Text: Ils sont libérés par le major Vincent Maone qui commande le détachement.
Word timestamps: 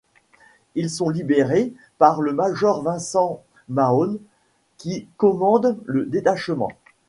Ils 0.73 0.89
sont 0.89 1.09
libérés 1.11 1.73
par 1.99 2.21
le 2.21 2.33
major 2.33 2.81
Vincent 2.81 3.43
Maone 3.69 4.17
qui 4.77 5.07
commande 5.17 5.77
le 5.85 6.07
détachement. 6.07 6.69